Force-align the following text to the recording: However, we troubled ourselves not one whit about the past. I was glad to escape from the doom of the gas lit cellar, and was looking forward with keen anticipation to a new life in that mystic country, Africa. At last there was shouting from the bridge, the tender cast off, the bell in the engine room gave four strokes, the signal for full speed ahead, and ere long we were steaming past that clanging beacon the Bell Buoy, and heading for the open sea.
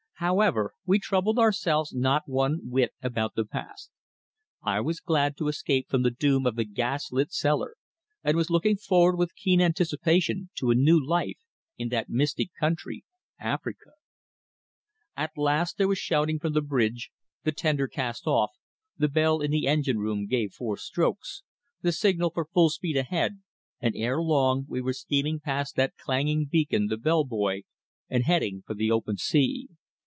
However, 0.25 0.75
we 0.85 0.99
troubled 0.99 1.39
ourselves 1.39 1.95
not 1.95 2.27
one 2.27 2.69
whit 2.69 2.91
about 3.01 3.33
the 3.33 3.43
past. 3.43 3.89
I 4.61 4.79
was 4.79 4.99
glad 4.99 5.35
to 5.37 5.47
escape 5.47 5.89
from 5.89 6.03
the 6.03 6.11
doom 6.11 6.45
of 6.45 6.55
the 6.55 6.63
gas 6.63 7.11
lit 7.11 7.31
cellar, 7.31 7.75
and 8.23 8.37
was 8.37 8.51
looking 8.51 8.77
forward 8.77 9.17
with 9.17 9.33
keen 9.35 9.59
anticipation 9.59 10.51
to 10.57 10.69
a 10.69 10.75
new 10.75 11.03
life 11.03 11.39
in 11.75 11.89
that 11.89 12.07
mystic 12.07 12.49
country, 12.59 13.03
Africa. 13.39 13.93
At 15.17 15.35
last 15.39 15.79
there 15.79 15.87
was 15.87 15.97
shouting 15.97 16.37
from 16.37 16.53
the 16.53 16.61
bridge, 16.61 17.09
the 17.43 17.51
tender 17.51 17.87
cast 17.87 18.27
off, 18.27 18.51
the 18.99 19.09
bell 19.09 19.41
in 19.41 19.49
the 19.49 19.65
engine 19.65 19.97
room 19.97 20.27
gave 20.27 20.53
four 20.53 20.77
strokes, 20.77 21.41
the 21.81 21.91
signal 21.91 22.29
for 22.29 22.45
full 22.45 22.69
speed 22.69 22.95
ahead, 22.95 23.41
and 23.79 23.95
ere 23.95 24.21
long 24.21 24.67
we 24.69 24.81
were 24.81 24.93
steaming 24.93 25.39
past 25.39 25.75
that 25.77 25.97
clanging 25.97 26.45
beacon 26.45 26.89
the 26.89 26.97
Bell 26.97 27.23
Buoy, 27.23 27.65
and 28.07 28.23
heading 28.25 28.61
for 28.67 28.75
the 28.75 28.91
open 28.91 29.17
sea. 29.17 29.67